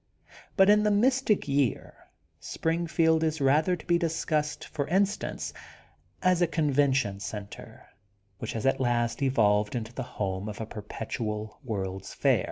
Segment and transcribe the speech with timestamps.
[0.57, 1.93] But in the Mystic Tear,
[2.39, 5.53] Springfield is rather to be discussed, for instance—
[6.23, 7.85] ^as a con vention center,
[8.39, 12.39] which has at last evolved into the home of a perpetual World's Fair.